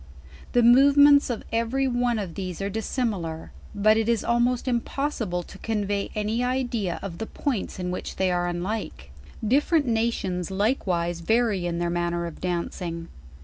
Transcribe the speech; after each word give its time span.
The 0.53 0.63
movements 0.63 1.29
of 1.29 1.43
every 1.53 1.87
one 1.87 2.17
r>f 2.17 2.33
thes 2.33 2.59
e 2.59 2.65
are 2.65 2.71
dissimilar; 2.71 3.51
but 3.75 3.97
it 3.97 4.09
is 4.09 4.23
almoct 4.23 4.67
impossible 4.67 5.43
to 5.43 5.59
convey 5.59 6.09
any 6.15 6.43
idea 6.43 6.97
of 7.03 7.19
the 7.19 7.27
points 7.27 7.77
in 7.77 7.91
which 7.91 8.15
they 8.15 8.31
are 8.31 8.47
unlike. 8.47 9.11
Different 9.47 9.85
nations 9.85 10.49
likewise 10.49 11.19
vary 11.19 11.67
in 11.67 11.77
their 11.77 11.91
manner 11.91 12.25
of 12.25 12.41
dancing. 12.41 13.09